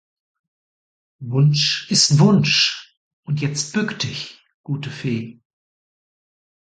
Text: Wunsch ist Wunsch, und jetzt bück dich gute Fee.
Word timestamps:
Wunsch 1.19 1.85
ist 1.91 2.17
Wunsch, 2.17 2.97
und 3.23 3.39
jetzt 3.39 3.71
bück 3.73 3.99
dich 3.99 4.43
gute 4.63 4.89
Fee. 4.89 5.43